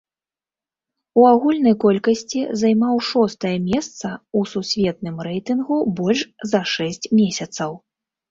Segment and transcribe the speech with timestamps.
[1.19, 4.07] У агульнай колькасці займаў шостае месца
[4.39, 6.21] ў сусветным рэйтынгу больш
[6.55, 7.71] за шэсць месяцаў.